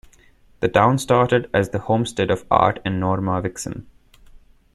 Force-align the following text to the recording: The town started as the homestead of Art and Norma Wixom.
The 0.61 0.67
town 0.67 0.97
started 0.97 1.47
as 1.53 1.69
the 1.69 1.77
homestead 1.77 2.31
of 2.31 2.43
Art 2.49 2.79
and 2.83 2.99
Norma 2.99 3.39
Wixom. 3.39 3.85